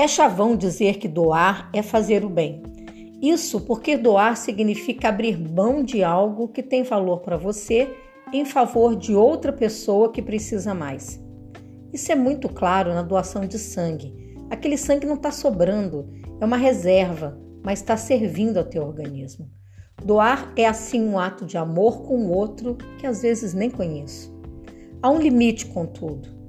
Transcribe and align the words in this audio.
É 0.00 0.08
chavão 0.08 0.56
dizer 0.56 0.96
que 0.96 1.06
doar 1.06 1.68
é 1.74 1.82
fazer 1.82 2.24
o 2.24 2.30
bem. 2.30 2.62
Isso 3.20 3.60
porque 3.60 3.98
doar 3.98 4.34
significa 4.34 5.10
abrir 5.10 5.38
mão 5.38 5.82
de 5.82 6.02
algo 6.02 6.48
que 6.48 6.62
tem 6.62 6.82
valor 6.82 7.18
para 7.18 7.36
você 7.36 7.94
em 8.32 8.46
favor 8.46 8.96
de 8.96 9.14
outra 9.14 9.52
pessoa 9.52 10.10
que 10.10 10.22
precisa 10.22 10.72
mais. 10.72 11.22
Isso 11.92 12.10
é 12.10 12.14
muito 12.14 12.48
claro 12.48 12.94
na 12.94 13.02
doação 13.02 13.44
de 13.44 13.58
sangue. 13.58 14.34
Aquele 14.48 14.78
sangue 14.78 15.06
não 15.06 15.16
está 15.16 15.30
sobrando, 15.30 16.08
é 16.40 16.46
uma 16.46 16.56
reserva, 16.56 17.38
mas 17.62 17.80
está 17.80 17.94
servindo 17.94 18.56
ao 18.56 18.64
teu 18.64 18.82
organismo. 18.82 19.50
Doar 20.02 20.50
é 20.56 20.66
assim 20.66 21.06
um 21.06 21.18
ato 21.18 21.44
de 21.44 21.58
amor 21.58 22.04
com 22.04 22.24
o 22.24 22.32
outro 22.32 22.74
que 22.96 23.06
às 23.06 23.20
vezes 23.20 23.52
nem 23.52 23.68
conheço. 23.68 24.34
Há 25.02 25.10
um 25.10 25.18
limite, 25.18 25.66
contudo, 25.66 26.39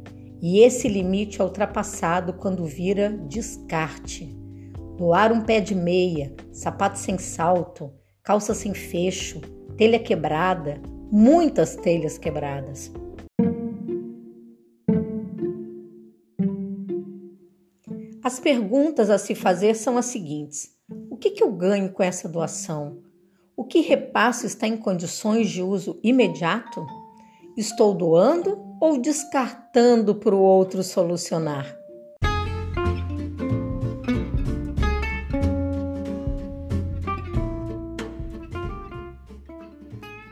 e 0.41 0.59
esse 0.59 0.87
limite 0.87 1.39
é 1.39 1.43
ultrapassado 1.43 2.33
quando 2.33 2.65
vira 2.65 3.09
descarte. 3.27 4.35
Doar 4.97 5.31
um 5.31 5.41
pé 5.41 5.61
de 5.61 5.75
meia, 5.75 6.33
sapato 6.51 6.97
sem 6.97 7.17
salto, 7.17 7.93
calça 8.23 8.53
sem 8.55 8.73
fecho, 8.73 9.39
telha 9.77 9.99
quebrada, 9.99 10.81
muitas 11.11 11.75
telhas 11.75 12.17
quebradas. 12.17 12.91
As 18.23 18.39
perguntas 18.39 19.09
a 19.09 19.17
se 19.17 19.35
fazer 19.35 19.75
são 19.75 19.97
as 19.97 20.05
seguintes: 20.05 20.75
o 21.09 21.17
que, 21.17 21.31
que 21.31 21.43
eu 21.43 21.51
ganho 21.51 21.91
com 21.91 22.01
essa 22.01 22.27
doação? 22.27 22.99
O 23.55 23.63
que 23.63 23.81
repasso 23.81 24.47
está 24.47 24.67
em 24.67 24.77
condições 24.77 25.49
de 25.49 25.61
uso 25.61 25.99
imediato? 26.03 26.83
Estou 27.55 27.93
doando 27.93 28.70
ou 28.81 28.99
descartando 28.99 30.13
para 30.15 30.35
o 30.35 30.39
outro 30.39 30.81
solucionar? 30.81 31.77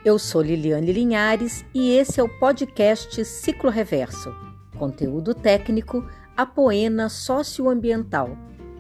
Eu 0.04 0.18
sou 0.18 0.42
Liliane 0.42 0.92
Linhares 0.92 1.64
e 1.76 1.92
esse 1.92 2.20
é 2.20 2.24
o 2.24 2.40
podcast 2.40 3.24
Ciclo 3.24 3.70
Reverso. 3.70 4.34
Conteúdo 4.80 5.36
técnico, 5.36 6.04
apoena 6.36 7.08
socioambiental. 7.08 8.36